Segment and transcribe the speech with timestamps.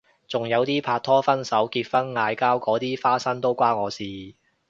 [0.27, 4.03] 仲有啲拍拖分手結婚嗌交嗰啲花生都關我事